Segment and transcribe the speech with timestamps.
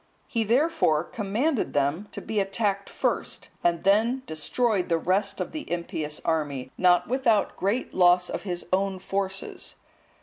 [0.25, 5.71] He, therefore, commanded them to be attacked first, and then destroyed the rest of the
[5.71, 9.75] impious army, not without great loss of his own forces.